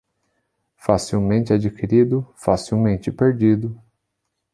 Facilmente 0.77 1.53
adquirido, 1.53 2.27
facilmente 2.35 3.11
perdido. 3.11 3.79